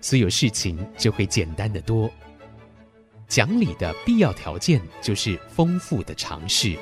[0.00, 2.10] 所有事情就会简单得多。
[3.26, 6.76] 讲理的必要条件就是丰富的常识。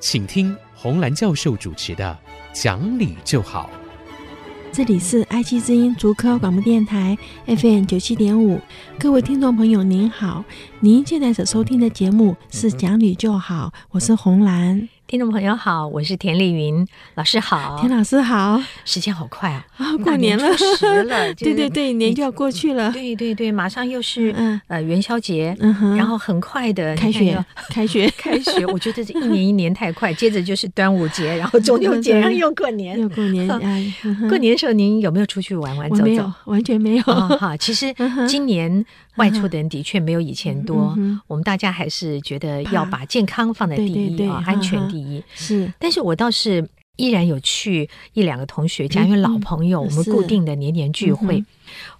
[0.00, 2.18] 请听红兰教授主持的
[2.62, 3.70] 《讲理就好》。
[4.72, 7.16] 这里是爱惜之音竹科广播电台
[7.46, 8.60] FM 九七点五，
[8.98, 10.44] 各位听众朋友您好，
[10.80, 14.88] 您现在所收听的节目是《讲理就好》，我是红兰。
[15.06, 20.48] 听众朋友好，我是田丽云老师好，田老师好，时间好快啊，啊，过年了，
[21.04, 24.58] 了， 对对对，年就要过去了，对对对，马上又是嗯。
[24.66, 33.94] 呃元宵节，嗯，然后很快的开学，开学，开学，我觉得这一年一年太快， 接着就是端午节，然后中秋节，然后又过年，又过年，哎，
[34.26, 36.32] 过年的时候您有没有出去玩玩走走？
[36.46, 37.94] 完全没有，哈，其实
[38.26, 38.84] 今年
[39.16, 45.72] 外出的人的确没有以前多，我们大家还是觉得要把健康放在第一啊，安全第一是。
[45.78, 51.44] 但是我倒是依然有去一两个同学家，因为老朋友，我们固定的年年聚会。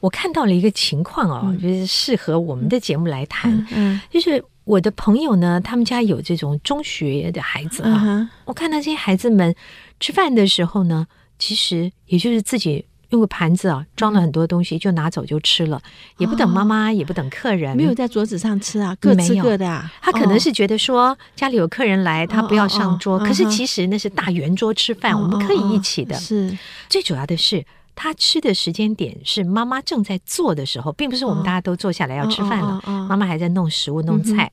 [0.01, 3.67] 我看到了一个情况哦，就是适合我们的节目来谈。
[3.71, 8.31] 嗯，就是我的朋友呢，他们家有这种中学的孩子啊。
[8.45, 9.55] 我看到这些孩子们
[10.01, 11.07] 吃饭的时候呢，
[11.39, 12.85] 其实也就是自己。
[13.11, 15.81] 用个盘子啊，装了很多东西，就拿走就吃了，
[16.19, 19.93] 也不等妈妈，也不等客人，没有在桌子上吃啊，各吃各的啊。
[20.01, 26.15] 他可能是觉得说家里有客人来，他不要上桌，可是其实那是大圆桌吃饭，我们可以一起的。
[26.17, 26.57] 是。
[26.89, 34.51] 最主要的是，他吃的时间点是妈妈正在做的时候，并不是我们大家都坐下来要吃饭了，妈妈还在弄食物、弄菜，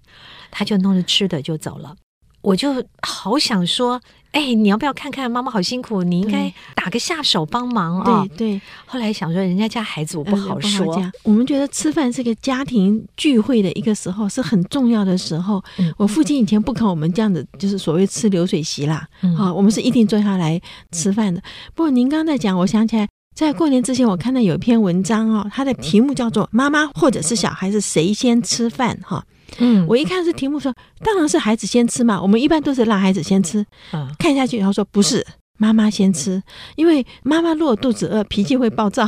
[0.52, 1.96] 他就弄着吃的就走了。
[2.42, 4.02] 我就好想说，
[4.32, 6.04] 哎，你要不要看看妈妈好辛苦？
[6.04, 8.26] 你应该打个下手帮忙啊！
[8.30, 8.62] 对对。
[8.86, 11.12] 后来想说，人家家孩子我不好说。
[11.24, 15.62] 我们觉得吃饭是个家庭聚会的一个时候，是很重要的时候。
[15.98, 19.06] 我父亲以前不肯我们这样子，就是所谓吃流水席啦。
[19.38, 20.60] 啊，我们是一定坐下来
[20.92, 21.42] 吃饭的。
[21.76, 29.26] 不过您刚才讲，我想起来，在过年之前，我看到有一篇文章哦，它的题目叫做《妈妈或者是小孩子谁先吃饭》哈。
[29.60, 30.74] 嗯，我一看是题目说，
[31.04, 32.22] 当然是孩子先吃嘛。
[32.22, 33.66] 我们一般都是让孩子先吃。
[33.94, 35.26] 嗯，看下去，然后说不是，
[35.58, 36.42] 妈妈先吃，
[36.76, 39.08] 因为妈妈如果肚子饿，脾气会暴躁，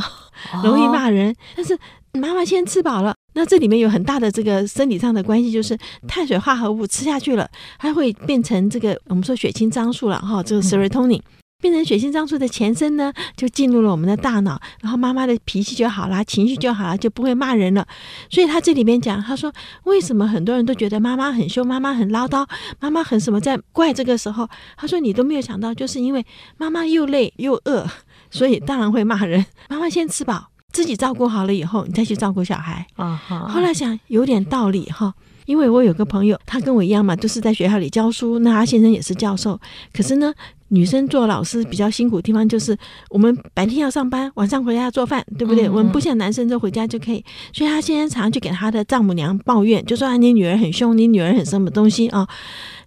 [0.62, 1.34] 容易骂人。
[1.56, 1.78] 但是
[2.12, 11.20] 妈妈先吃饱了，那这里面有很大的这个生理上的关系，就是碳水化合物吃下去了，它会变成这个我们说血清张素了哈，这个 serotonin。
[11.60, 17.86] 变成血性脏素的前身呢，就进入了我们的大脑，然后妈妈的脾气就好啦，情绪就好啦，就不会骂人了。
[18.28, 19.50] 所以他这里边讲，他说
[19.84, 22.46] 为什么很多人都觉得妈妈很凶，妈妈很唠叨，
[22.80, 26.24] 妈妈很什么，在怪这个时候，他说你都没有想到，就是因为
[26.58, 27.88] 妈妈又累又饿，
[28.30, 29.46] 所以当然会骂人。
[29.70, 32.86] 妈妈先吃饱，自己照顾好了以后，你再去照顾小孩。
[32.96, 35.14] 啊，后来想有点道理哈。
[35.46, 38.38] 因为我有个朋友，他跟我一样嘛，都是在学校里教书。
[38.38, 39.60] 那他先生也是教授，
[39.92, 40.32] 可是呢，
[40.68, 42.76] 女生做老师比较辛苦的地方就是，
[43.10, 45.68] 我们白天要上班，晚上回家要做饭，对不对？
[45.68, 47.24] 我们不像男生，就回家就可以。
[47.52, 52.26] 所以他先生常常去给他的丈母娘抱怨，就说啊，你女儿很凶，你女儿很什么东西啊？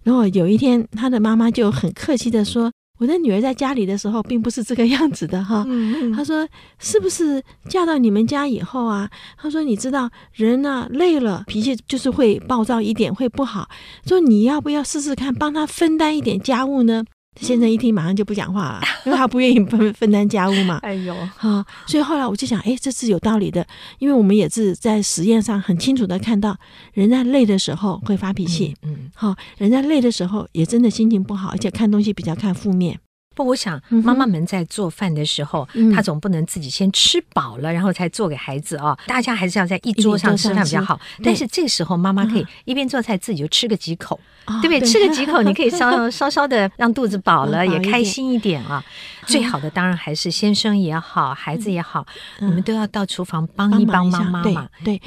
[0.02, 2.72] 然后有一天，他的妈妈就很客气的说。
[2.98, 5.64] 我的女儿在家里的时候，并不是这个样子的哈。
[5.66, 6.12] 嗯嗯。
[6.12, 6.46] 她说
[6.78, 9.08] ：“是不是嫁到你们家以后啊？”
[9.40, 13.68] 她说：“你知道人呢、啊、累了，脾气就是会暴躁一点，会不好。
[14.04, 17.04] 说你要不要试试看，帮他分担一点家务呢？”
[17.40, 20.78] 先生一听，马上就不讲话了，因为他不愿意分分担家务嘛。
[20.82, 23.64] 哎呦，哈，所以后来我就想，哎，这是有道理的，
[24.00, 26.56] 因为我们也是在实验上很清楚的看到，
[26.94, 28.74] 人在累的时候会发脾气，
[29.20, 32.98] 嗯，好，人家累的时候也真的心情不好，而且看东西比较看负面。
[33.34, 38.98] 不，我想妈妈们在做饭的时候，嗯、她总不能自己先吃饱了，然后才做给孩子啊、哦。
[39.06, 40.98] 大家还是要在一桌上吃饭比较好。
[41.22, 44.80] 但是这个时候，妈妈可以一边做菜，自己就吃个几口，嗯、对不对？
[44.80, 48.84] 对，吃个几口，你可以稍 稍稍的让肚子饱了，也开心一点啊。
[49.28, 52.04] 最好的当然还是先生也好，孩子也好，
[52.40, 54.68] 你们都要到厨房帮一帮妈妈嘛。
[54.84, 55.00] 对，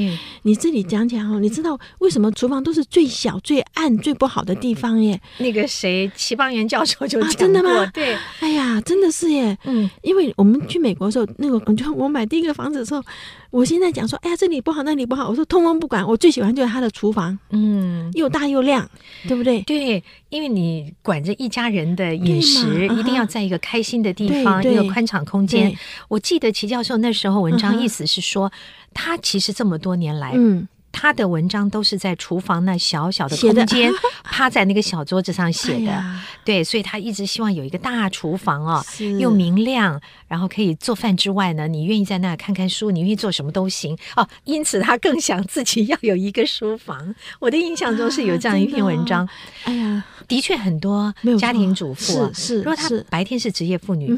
[0.44, 5.20] 你这里讲讲哦，你知道为什么厨房都是最小、最暗、最不好的地方耶？
[5.40, 7.86] 那个谁，齐邦媛教授就讲过，真的吗？
[7.94, 8.18] 对。
[8.40, 9.58] 哎呀，真的是耶！
[9.64, 13.04] 嗯，因为我们去美国的时候，那个就我买第一个房子的时候，
[13.52, 18.90] 我现在讲说，哎呀，这里不好，那里不好，我说通通不管，我最喜欢就是他的厨房，嗯，又大又亮，
[19.28, 19.62] 对不对？
[19.64, 25.78] 对，因为你管着一家人的饮食，一定要在一个开心的的地方，一个宽敞空间。
[26.08, 28.52] 我记得齐教授那时候文章意思是说，
[28.94, 30.68] 他其实这么多年来，嗯。
[30.92, 33.92] 他的文章都是在厨房那小小的空间，
[34.24, 35.92] 趴在那个小桌子上写的。
[35.92, 38.84] 哎、对，所以他一直希望有一个大厨房哦，
[39.20, 44.28] 又明亮，然后可以做饭之外呢，你愿意在那看看书，你愿意做什么都行哦。
[44.44, 47.16] 因此，他更想自己要有一个书房。
[47.40, 49.28] 我的印象中是有这样一篇文章。
[49.64, 54.16] 哎呀，的确很多家庭主妇、啊、是，是，如果他白天是职业妇女，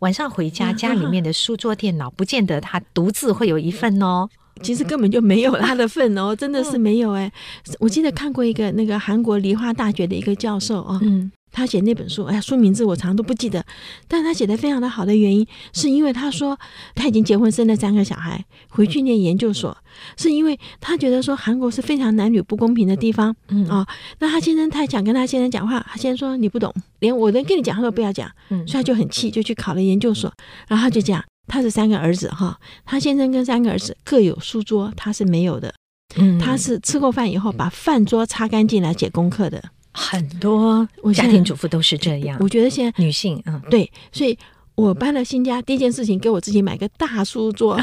[0.00, 4.28] 晚上回家，家里面的书桌、电脑，不见得他独自会有一份哦。
[4.62, 7.30] 其实根本就没有他的份哦， 真的是没有哎。
[7.78, 13.64] 我记得看过一个那个韩国梨花大学的一个教授哦，嗯，他写那本书，哎呀，书名字我常常都不记得，
[14.06, 16.58] 但他写的非常的好的原因，是因为他说
[16.94, 19.76] 他已经结婚生了三个小孩，回去念研究所，
[20.16, 23.66] 是因为他觉得说韩国是非常男女不公平的地方，嗯。
[23.68, 23.86] 啊，
[24.20, 30.32] 那他先生他想跟他先生讲话，他先生说你不懂，连我能跟你讲他都不要讲，嗯，所以他就很气，就去考了研究所，
[30.68, 31.22] 然后他就讲。
[31.46, 35.72] 他是三个儿子哈，他先生跟三个儿子各有书桌，他是没有的。
[36.16, 39.62] 嗯，他是吃过饭以后把饭桌擦干净来写功课的。
[39.92, 42.36] 很多家庭主妇都是这样。
[42.40, 44.36] 我觉得现在女性，嗯，对，所以
[44.74, 47.80] 我搬了新家，第一件事情给我自己买个大书桌，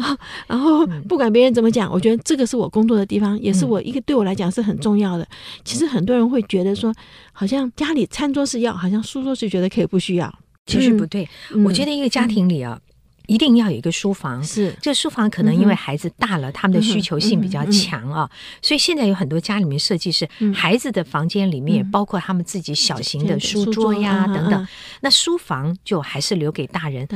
[0.46, 5.26] 然后不管别人怎么讲，我觉得这个是我工作的地方，也是我一个对我来讲是很重要的。
[5.64, 6.94] 其实很多人会觉得说，
[7.32, 10.32] 好像家里餐桌是要，好像书桌是觉得可以不需要。
[10.66, 11.28] 其实不对，
[11.64, 12.78] 我觉得一个家庭里啊。
[13.26, 14.74] 一定要有一个书房，是。
[14.82, 18.30] 这个书房可能因为孩子大了，他们的需求性比较强啊，
[18.60, 24.68] 所以现在有很多家里面设计是孩子的房间里面包括他们自己小型的书桌呀等等，
[25.00, 27.08] 那书房就还是留给大人。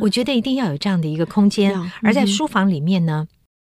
[0.00, 3.26] 我觉得一定要有这样的一个空间，而在书房里面呢。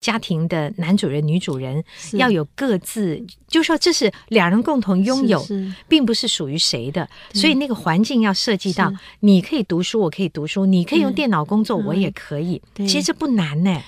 [0.03, 5.41] 家庭的男主人、女主人要有各自，就是说这是两人共同拥有，
[5.87, 7.07] 并不是属于谁的。
[7.33, 12.61] 所以那个环境要设计到，你可以读书，我可以读书；你可以用电脑工作，我也可以。
[12.75, 13.81] 其实这不难呢。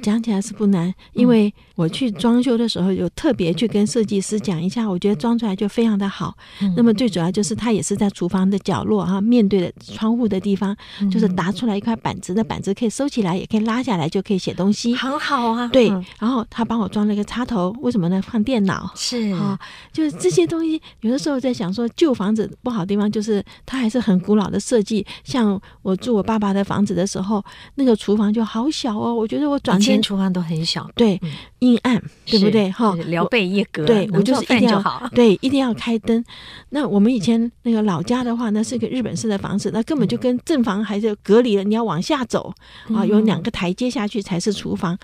[0.00, 6.34] 讲起来是不难，因为我去装修的时候有特别去跟设计师讲一下，我觉得装出来就非常的好。
[6.76, 10.74] 那么最主要就是它也是在厨房的角落哈，面对的窗户的地方，
[11.10, 15.68] 就是搭出来一块板子的板子，可以收起来，也可以拉下来，就可以写东西，很好啊。
[15.68, 18.22] 对，然后他帮我装了一个插头，为什么呢？
[18.22, 19.58] 放电脑是啊，
[19.92, 20.80] 就是这些东西。
[21.00, 25.04] 有的时候在想说，旧房子不好的地方就是它还是很古老的设计。
[25.24, 27.44] 像我住我爸爸的房子的时候，
[27.74, 29.81] 那个厨房就好小哦，我觉得我转。
[29.82, 31.20] 间厨房都很小，对，
[31.58, 32.70] 阴暗，对不对？
[32.70, 36.24] 哈，聊备一格，对，我就是一定要，对，一定要开灯。
[36.70, 42.52] 那我们以前那个老家的话，那是个日本式的房子，那根本就跟正房还是隔离了，你要往下走
[42.94, 44.96] 啊，有两个台阶下去才是厨房。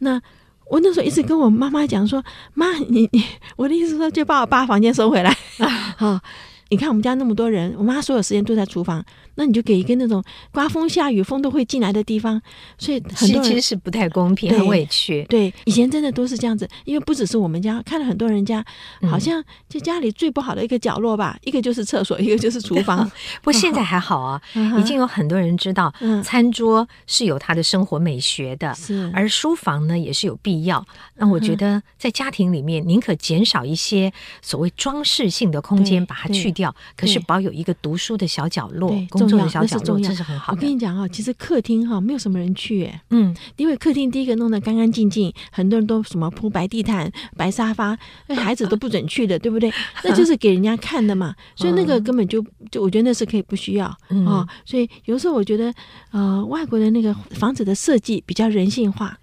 [0.00, 0.20] 那
[0.68, 2.22] 我那时候一直跟我妈妈讲说，
[2.54, 3.22] 妈，你你，
[3.56, 6.20] 我的意思说，就把我爸房间收回来啊。
[6.68, 9.04] 你看我们家那么多人，我妈所有时间都在厨房，
[9.36, 10.22] 那你就给一个那种
[10.52, 12.42] 刮风下雨风都会进来的地方，
[12.76, 15.24] 所以很多人其实是不太公平，很委屈。
[15.28, 18.64] 对，以前真的都是这样子，因为不只是我们家，看了很多人家，
[19.08, 23.08] 好像就家里最不好的一个角落吧，一个就是厕所，一个就是厨房。
[23.42, 24.42] 不过现在还好啊，
[24.76, 30.84] 已经有很多人知道，餐桌是有它的生活美学的，是，而书房呢也是有必要。
[31.14, 36.55] 那我觉得在家庭里面，宁可减少一些所谓装饰性的空间，把它去。
[36.56, 40.56] 掉，可是保有一个读书的小角落，工作的小角落，这是很好的。
[40.56, 49.70] 我跟你讲啊，其实客厅哈没有什么人去，嗯，因为客厅第一个弄得干干净净，很多人都什么铺白地毯、白沙发，那 孩子都不准去的，对不对？
[50.02, 53.86] 那就是给人家看的嘛，所以那个根本就就我觉得那是可以不需要
[54.26, 54.48] 啊。
[54.64, 55.72] 所以有时候我觉得，
[56.10, 59.18] 呃，外国的那个房子的设计比较人性化。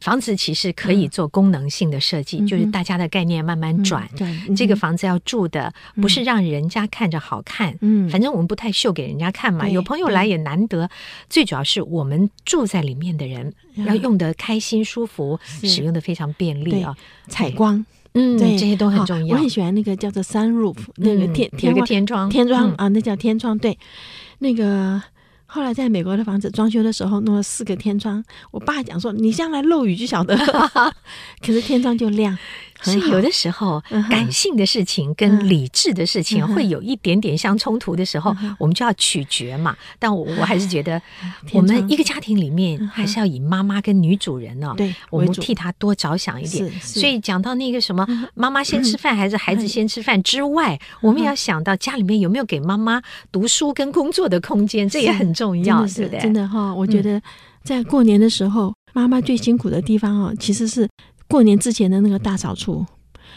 [0.00, 4.08] 房子其实可以做功能性的设计，嗯、就是大家的概念慢慢转。
[4.56, 7.76] 这个房子要住的，不是让人家看着好看。
[7.80, 9.66] 嗯，反正我们不太秀给人家看嘛。
[9.66, 10.88] 嗯、有朋友来也难得。
[11.28, 13.52] 最主要是我们住在里面的人
[13.86, 16.96] 要用得开心、舒服，嗯、使用的非常便利啊。
[17.28, 19.34] 采光，嗯，对，这些都很重要。
[19.34, 23.58] 我很喜欢那个叫做 sunroof，那个天天天窗，天窗啊，那叫天窗。
[23.58, 23.78] 对，
[24.38, 25.02] 那个。
[25.46, 30.94] 后来在美国的房子装修的时候弄了四个天窗，我爸讲说，你将来漏雨就晓得了，
[31.40, 32.36] 可是天窗就亮。
[32.82, 39.76] 所以有的时候，感性的事情跟理智的事情会有一点点相冲突的时候，我们就要取决嘛。
[39.98, 41.00] 但我我还是觉得，
[41.52, 46.70] 我们一个家庭里面还是要以妈妈跟女主人呢，对，我们替她多着想一点。
[46.80, 53.02] 所以讲到那个什么，妈妈先吃饭还是孩子先吃饭之外，我们也要想到家里面有没有给妈妈
[53.32, 56.20] 读书跟工作的空间，这也很重要，对不对？
[56.20, 57.20] 真的哈，我觉得
[57.64, 60.88] 在过年的时候，妈妈最辛苦的地方哦，其实是。
[61.28, 62.84] 过年之前的那个大扫除，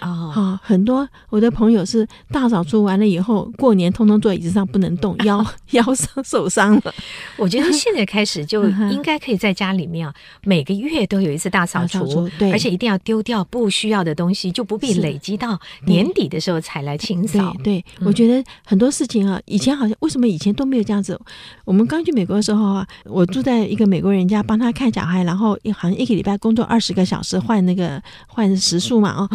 [0.01, 6.93] 哦，好，很多我的朋友是大扫除完了以后，过年通通坐椅子上不能动， 腰 腰伤受伤了。
[7.37, 10.13] 我觉得现在开始就 应该可以在家里面啊，
[10.43, 17.55] 每个月都有一次大扫除，对，而且一定要丢掉不需要的东西，就不必累积到年底的时候才来清扫。
[17.63, 21.19] 对，对，我觉得很多事情啊，以前好像为什么以前都没有这样子？
[21.65, 29.29] 我们刚去美国的时候啊，我住在一个美国人家，帮他看小孩，然后好像一个礼拜工作二十个小时，换那个换时数嘛，哦。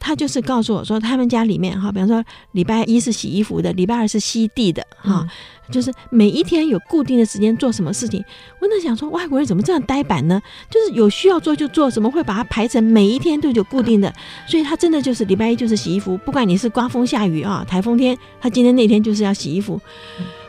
[0.00, 5.24] 他就是告诉我说，他们家里面哈，比方说礼拜一是洗衣服的，礼拜二是吸地的哈，
[5.70, 8.24] 就是每一天有固定的时间做什么事情。
[8.60, 10.40] 我在想说，外国人怎么这样呆板呢？
[10.70, 14.12] 就是有需要做就做，怎么会把它排成每一天都有固定的？
[14.48, 19.80] 所以他真的就是礼拜一就是洗衣服，不管你是刮风下雨啊，台风天，他今天那天就是要洗衣服。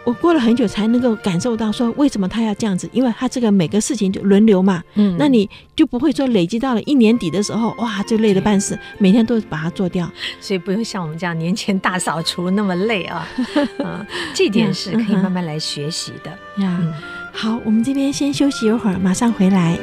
[0.03, 13.27] 我过了很久才能够感受到说，为什么他要这样子，因为他这个每个事情就轮流嘛，嗯，那你就不会说累积到了一年底的时候，哇，就累得半死，每天都把它做掉， 所以不用像我们这样年前大扫除那么累啊，
[13.83, 16.31] 啊，这点是可以慢慢来学习的。
[16.63, 16.77] 呀。
[16.81, 16.93] 嗯，
[17.31, 19.77] 好，我们这边先休息一会儿，马上回来。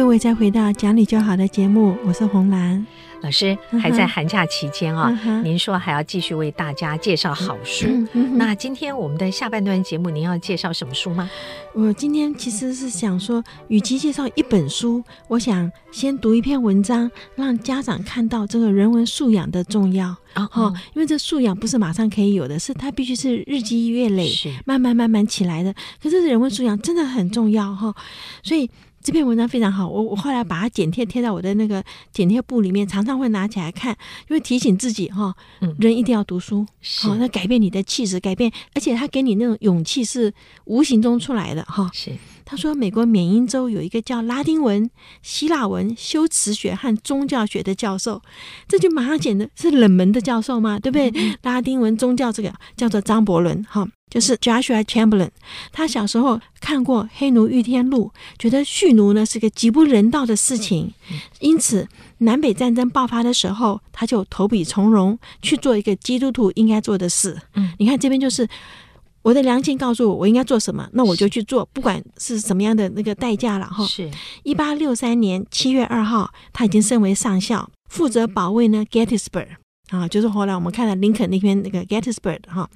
[0.00, 2.86] 各位再回到讲理就好的节目，我是红兰
[3.20, 3.56] 老师。
[3.78, 5.10] 还在寒假期间啊，
[5.44, 7.86] 您说还要继续为大家介绍好书。
[8.32, 11.30] 那今天我们的下半段节目，您要介绍什么书吗？
[11.74, 20.16] 我今天其实是想说，与其介绍一本书，我想先读一篇文章，让家长看到这个人文素养的重要。
[20.34, 24.32] 哦，因为这素养不是马上可以有的，是它必须是日积月累，
[24.64, 25.74] 慢慢慢慢起来的。
[26.02, 27.94] 可是人文素养真的很重要哈，
[28.42, 28.70] 所以。
[29.02, 33.96] 这篇文章非常好，我我后来把它剪贴贴在我的那个剪贴簿里面，常常会拿起来看，
[34.28, 35.34] 因为提醒自己哈，
[35.78, 36.66] 人一定要读书，
[37.00, 40.32] 好，那改变你的气质，改变，而且他给你那种勇气是
[40.66, 41.90] 无形中出来的哈。
[41.94, 42.12] 是，
[42.44, 44.90] 他说美国缅因州有一个叫拉丁文、
[45.22, 48.20] 希腊文、修辞学和宗教学的教授，
[48.68, 51.10] 这就马上显得是冷门的教授嘛，对不对？
[51.14, 53.88] 嗯、拉丁文宗教这个叫做张伯伦哈。
[54.10, 55.30] 就是 Joshua Chamberlain，
[55.72, 60.92] 他小时候看过《黑奴遇天录》，觉得蓄奴呢是个极不人道的事情，
[61.38, 61.88] 因此
[62.18, 67.40] 南北战争爆发的时候，他就投笔从戎，去做一个基督徒应该做的事。
[67.54, 68.46] 嗯，你看这边就是
[69.22, 73.86] 我的良心告诉我，我应该做什么，那我就去做，不管是什么样的那个代价了哈。
[73.86, 74.10] 是，
[74.42, 79.46] 一八六三年七月二号，他已经升为上校，负责保卫呢 Gettysburg。
[79.90, 82.68] 啊，就是后来我们看了林肯那篇那个 Gettysburg 哈，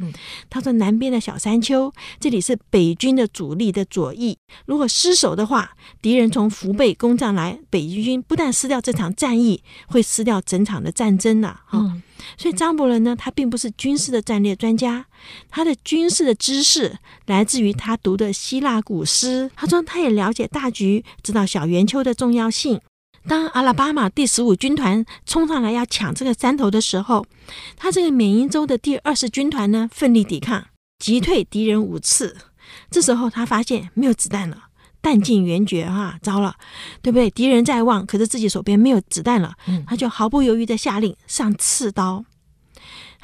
[0.50, 5.70] 他说南边的小山丘，这里是北军的主力的左翼，如果失守的话，
[6.02, 11.60] 敌人从腹背攻上来，北军不但失掉这场战役，会失掉整场的战争呐。
[11.64, 12.02] 哈，
[12.36, 15.06] 所以张伯伦呢，他并不是军事的战略专家，
[15.48, 19.50] 他的军事的知识来自于他读的希腊古诗。
[19.54, 22.80] 他说他也了解大局，知道小圆丘的重要性。
[23.26, 27.24] 当阿拉巴马第十五军团冲上来要抢这个山头的时候，
[27.76, 30.66] 他这个缅因州的第二十军团呢，奋力抵抗，
[30.98, 32.36] 击退敌人五次。
[32.90, 34.64] 这时候他发现没有子弹了，
[35.00, 36.56] 弹尽援绝啊，糟了，
[37.00, 37.30] 对不对？
[37.30, 39.54] 敌人在望，可是自己手边没有子弹了，
[39.86, 42.24] 他就毫不犹豫的下令上刺刀。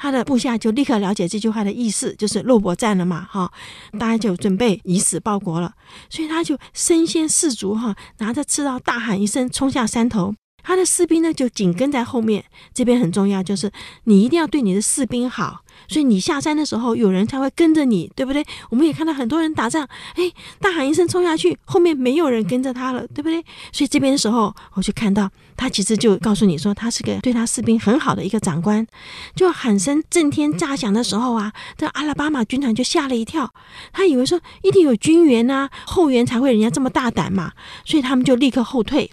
[0.01, 3.51] 他的部下就立刻了解这句话的意思，就是肉搏战了嘛，哈，
[3.99, 5.71] 大家就准备以死报国了，
[6.09, 10.33] 所以他就身先士卒，哈，拿着刺刀大喊一声，冲下山头。
[10.63, 12.43] 他的士兵呢，就紧跟在后面。
[12.73, 13.71] 这边很重要，就是
[14.05, 18.45] 你一定要对你的士兵好，所以你下山的时候，有人才会跟着你，对不对？
[18.69, 23.43] 我们也看到很多人打仗，哎，大喊一声冲下去，后面没有人跟着他了，对不对？
[23.71, 28.85] 所以这边的时候，我就看到他其实就告诉你说，他是个对他士兵很好的一个长官。
[29.35, 33.53] 就喊声震天炸响的时候啊，这阿拉巴马军团就吓了一跳，
[33.91, 37.51] 他以为说一定有军援啊，后援才会人家这么大胆嘛，
[37.83, 39.11] 所以他们就立刻后退。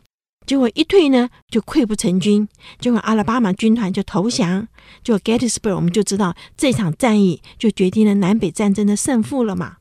[0.49, 2.49] 结果一退呢，就溃不成军。
[2.81, 4.67] 结果阿拉巴马军团就投降。
[5.05, 9.77] 就 Gettysburg，我们就知道这场战役就决定了南北战争的胜负了嘛。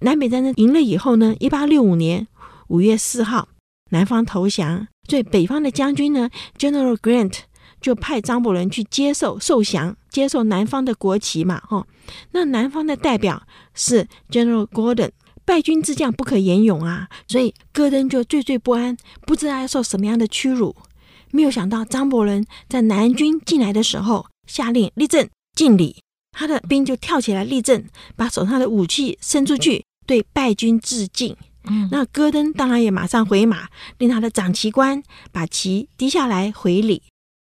[0.00, 2.28] 南北战争赢了以后呢，一八六五年
[2.68, 3.48] 五月四号，
[3.92, 7.38] 南方投降，所以北方的将军呢，General Grant
[7.80, 11.62] 就派张伯伦去接受受降，接受南方的国旗嘛。
[11.66, 11.86] 哈，
[12.32, 13.42] 那南方的代表
[13.72, 15.12] 是 General Gordon。
[15.44, 18.96] 败军之将不可言勇啊，所以戈登就惴惴不安，
[19.26, 20.74] 不知道要受什么样的屈辱。
[21.30, 27.84] 没有想到张伯伦在南军进来的时候，下令立正敬礼，他的兵就跳起来立正，
[28.16, 31.36] 把手上的武器伸出去，对败军致敬。
[31.66, 37.02] 嗯，那戈登当然也马上回马，令他的长旗官把旗低下来回礼。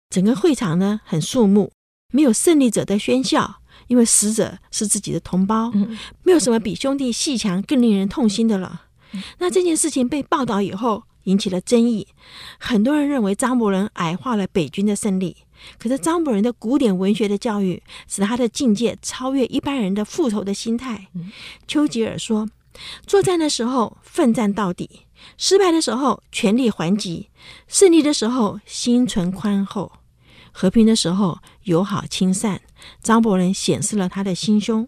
[0.10, 1.72] 整个会场呢很肃穆，
[2.14, 5.72] 没有胜利者的喧笑，因为死者是自己的同胞。
[5.74, 8.84] 嗯，没有什么比兄弟戏强更令人痛心的了。
[9.40, 12.08] 那这件事情被报道以后，引起了争议。
[12.60, 15.38] 很多人认为张伯伦矮化了北军的胜利，
[15.78, 21.08] 可是张伯伦的古典文学的教育，使他的境界超越一般人的复仇的心态。
[21.68, 22.50] 丘吉尔说。
[23.08, 24.90] 作战的时候奋战到底，
[25.38, 27.30] 失败的时候全力还击，
[27.70, 29.94] 胜利的时候心存宽厚，
[30.52, 32.60] 和平的时候友好亲善。
[33.02, 34.88] 张伯伦显示了他的心胸。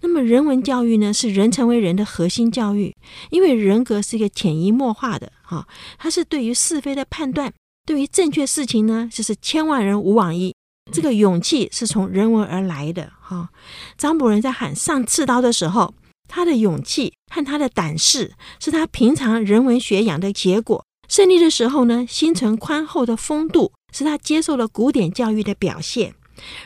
[0.00, 2.94] 那么人文教育呢，是人成为人的核心教育，
[3.30, 5.66] 因为人格是一个潜移默化的哈，
[5.98, 7.52] 它是对于是非的判断，
[7.86, 10.54] 对于正确事情呢，就是千万人无往矣。
[10.92, 13.50] 这个勇气是从人文而来的哈。
[13.96, 15.94] 张伯伦在喊上刺刀的时候。
[16.34, 20.82] 他的勇气和他的胆识，是他平常人文学养的结果。
[21.06, 26.14] 胜利的时候呢，心存宽厚的风度，是他接受了古典教育的表现。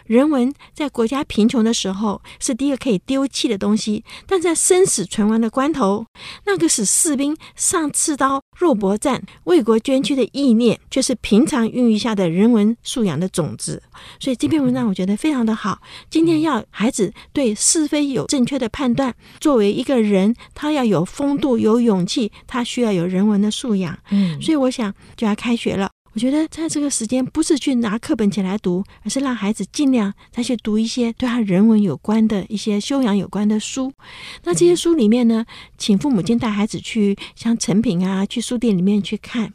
[0.06, 6.06] 人文在国家贫穷的时候是第一个可以丢弃的东西，但在生死存亡的关头，
[6.44, 13.82] 那个使士兵上刺刀、肉搏战、为国捐躯的意念，却是平常孕育下的人文素养的种子。
[14.20, 15.80] 所以这篇文章我觉得非常的好。
[16.10, 23.98] 今天要孩子对是非有正确的判断，作为一个人，他要有风度、有勇气，他需要有人文的素养。
[24.10, 25.90] 嗯，所以我想就要开学了。
[26.16, 33.92] 我觉得在这个时间，不是去拿课本起来读，而是让孩子尽量再去读一些对他人文有关的一些修养有关的书。
[34.44, 35.44] 那这些书里面呢，
[35.76, 39.52] 请父母亲带孩子去像成品啊，去书店里面去看。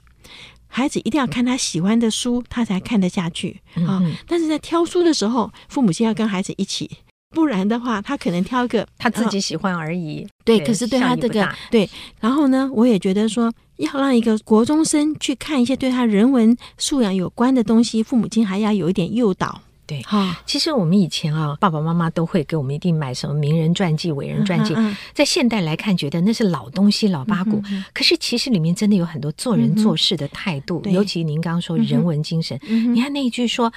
[0.67, 3.99] 孩子一定要看他喜欢的书，他才看得下去啊。
[4.27, 6.87] 但是在挑书的时候，父母亲要跟孩子一起。
[7.31, 10.27] 不然的话，他可能挑一个他自己喜欢而已。
[10.43, 19.61] 对，对，可是对他这个对，然后呢，我也觉得说，要让一个国中生去看一些对他人文素养有关的东西，父母亲还要有一点诱导。
[19.87, 24.73] 对，哈，其实我们以前啊，爸爸妈妈都会给我们一定买什么名人传记、伟人传记。
[24.73, 27.61] 嗯嗯、在现代来看，觉得那是老东西、老八股。
[27.69, 32.57] 嗯、可是其实里面真的有很多做人做事的态度，嗯、尤其您刚刚说人文精神。
[32.67, 33.71] 嗯、你看那一句说。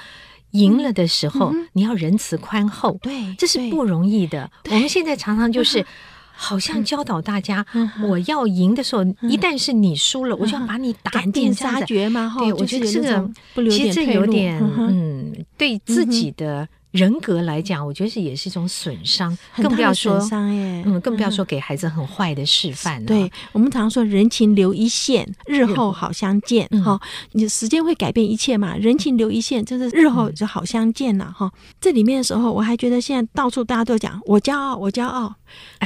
[0.55, 4.49] 赢了的时候，嗯、你要仁慈宽厚，对，这是不容易的。
[4.69, 5.85] 我们现在常常就是，
[6.31, 12.33] 好像教导大家，嗯、我要赢的时候，嗯、一旦是你输了，嗯、我就要把你打尽杀绝嘛。
[12.39, 13.29] 对，我觉得这个
[13.69, 16.67] 其实这有点，嗯，对自己的。
[16.95, 23.05] 人格来讲，我觉得是也是一种损伤，更不要说损伤耶，嗯，更不要说给孩子很坏的示范。
[23.05, 26.65] 对，我们常说人情留一线，日后好相见。
[26.85, 26.97] 哈，
[27.33, 28.77] 你时间会改变一切嘛？
[28.77, 31.29] 人情留一线，就是日后就好相见了。
[31.37, 35.35] 哈，这里面的时候，我还觉得现在到处大家都讲我骄傲，我骄傲，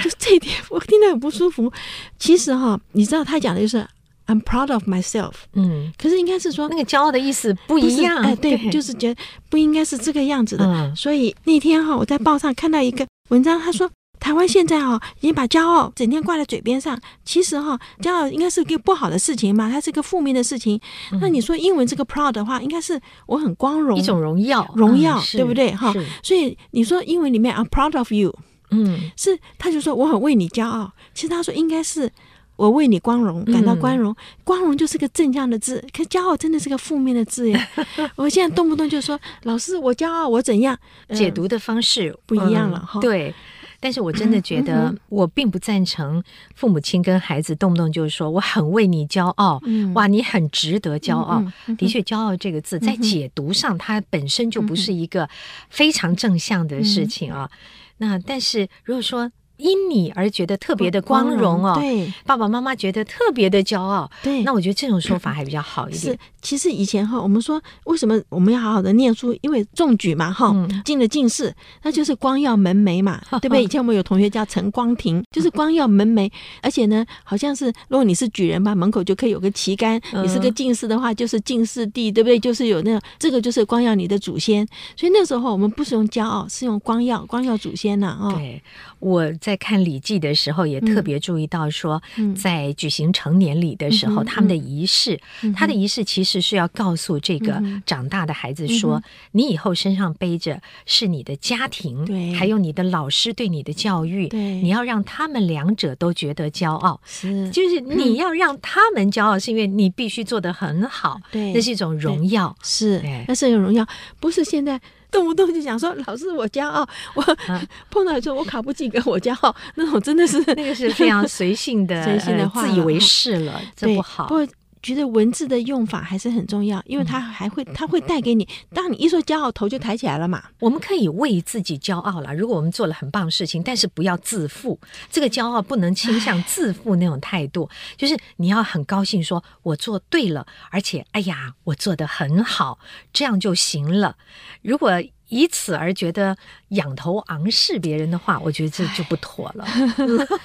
[0.03, 1.73] 就这一点 我听得很不舒服。
[2.19, 3.87] 其实哈，你知道他讲的就是。
[4.29, 5.31] I'm proud of myself。
[5.53, 8.17] 嗯，可是应该是说那个骄傲的意思不一样。
[8.17, 10.63] 哎，对，对就是觉得不应该是这个样子的。
[10.65, 13.89] 嗯，所以那天哈，我在报上看到一个文章，他说
[14.19, 16.95] 台湾现在哈已经把骄傲整天挂在嘴边上。
[17.25, 20.79] 其实哈，骄傲应该是个不好的事情嘛，它是一个负面的事情。
[21.19, 25.73] 那你说英文这个 proud 的话，应该是我很光荣，一种荣耀，荣耀，对不对？
[25.73, 28.37] 哈，所以你说英文里面 I'm proud of you，
[28.69, 30.91] 嗯，是他就说我很为你骄傲。
[31.15, 32.11] 其实他说应该是。
[32.59, 37.67] 我为你光荣感到光荣，嗯、光荣就是个正向的字，可骄傲真的是个负面的字耶。
[38.17, 40.77] 我现在动不动就说老师，我骄傲，我怎样？
[41.13, 43.01] 解读的方式不一样了哈、嗯。
[43.01, 43.33] 对，
[43.79, 46.21] 但是我真的觉得，我并不赞成
[46.53, 51.41] 父母亲跟孩子动不动就是说我很为你骄傲，嗯、哇，你很值得骄傲。
[51.77, 55.29] 的确，骄傲这个字在解读上，它本身就不是一个
[55.69, 57.49] 非常正向的事情啊。
[57.53, 57.57] 嗯、
[57.99, 66.13] 那但是如果说，因你而觉得特别的光荣哦，对，爸爸妈妈觉得特别的骄傲，对，那我觉得这种说法还比较好一点。
[66.13, 69.37] 是，其实以前哈，我们说为什么我们要好好的念书？
[69.41, 73.63] 因为中举嘛，哈，进了进士，那就是光耀门楣嘛， 对不对？
[73.63, 82.39] 以前我们有同学叫陈光庭，就是光耀门楣，而且呢，好像是如果你是举人吧，门口就可以有个旗杆；你是个进士的话，就是进士第，对不对？
[82.39, 84.65] 就是有那个这个就是光耀你的祖先。
[84.95, 88.31] 所以那时候我们不是用骄傲，是用光耀，光耀祖先呐，啊。
[88.33, 88.61] 对，
[88.99, 92.01] 我在看《礼记》的时候，也特别注意到说，
[92.35, 95.19] 在举行成年礼的时候，他们的仪式，
[95.55, 99.01] 他的仪式其实是要告诉这个长大的孩子说，
[99.33, 107.79] 你以后身上背着是你的家庭，对，还有你的老师对你的教育，对，你要让他们两者都觉得骄傲，是，就是。
[107.81, 113.85] 你要让他们骄傲，是因为你必须做得很好，对，那是一种荣耀，是，那是一种荣耀，
[114.19, 114.79] 不是现在。
[115.11, 117.23] 动不动就想说老师我骄傲， 我
[117.89, 124.27] 碰到说我考不及格我骄傲，那种真的是那个是非常随性的随性的话，自以为是了，这不好。
[124.27, 124.47] 不过
[124.81, 128.47] 觉得文字的用法还是很重要，因为它还会，它会带给你。
[128.73, 130.43] 当你一说骄傲，头就抬起来了嘛。
[130.59, 132.33] 我们可以为自己骄傲了。
[132.33, 134.79] 如果我们做了很棒的事情，但是不要自负。
[135.11, 142.79] 这个骄傲不能倾向自负那种态度，就是你要很高兴，说我做对了，而且哎呀，我做得很好，
[143.11, 144.15] 这样就行了。
[144.61, 144.91] 如果
[145.29, 146.35] 以此而觉得
[146.69, 149.65] 仰头昂视别人的话，我觉得这就不妥了。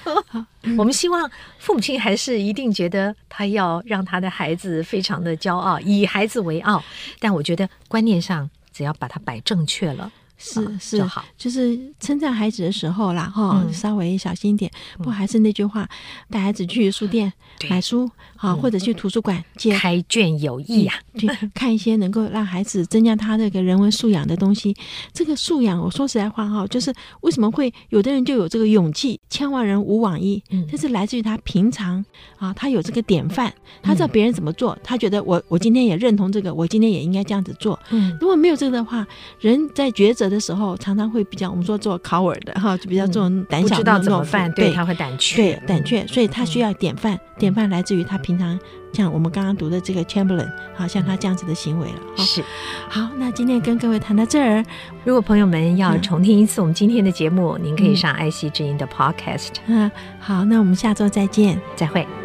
[0.77, 6.83] 我们希望父母亲还是一定觉得他要让他的孩子非常的骄傲，以孩子为傲。
[7.19, 10.11] 但我觉得观念上，只要把它摆正确了。
[10.37, 11.03] 是是。
[11.03, 14.71] 好，就是称赞孩子的时候啦，哈、嗯，稍微小心一点。
[14.97, 15.87] 不还是那句话，
[16.29, 17.31] 带孩子去书店
[17.69, 24.75] 买书，啊，或者去图书馆借开卷有益啊，去看一些能够让孩子增加他这个人文素养的东西。
[25.13, 32.03] 这个素养，我说实在话哈，就是为什么会有的人就有这个勇气，千万人无往矣，这是来自于他平常
[32.37, 37.79] 啊，他有这个典范，他知道别人怎么做，他觉得我我今天也认同这个，我今天也应该这样子做。
[37.91, 39.07] 嗯，如果没有这个的话，
[39.39, 40.24] 人在抉择。
[40.29, 48.57] 的时候，常常会比较我们说做 coward 的哈，就比较这种胆小知道怎么办，对，他会胆怯，对胆怯，所以他需要典范，典范来自于他平常
[48.93, 51.99] 像我们刚刚读的这个 Chamberlain，好像他这样子的行为了。
[52.17, 52.43] 是，
[52.89, 54.63] 好，那今天跟各位谈到这儿，
[55.03, 59.55] 如果朋友们要重听一次我们今天的节目，嗯、您可以上爱惜之音的 Podcast。
[59.67, 62.24] 嗯，好，那我们下周再见，再会。